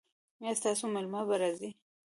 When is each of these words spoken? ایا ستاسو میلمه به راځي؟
ایا 0.41 0.53
ستاسو 0.59 0.85
میلمه 0.93 1.21
به 1.27 1.35
راځي؟ 1.41 1.69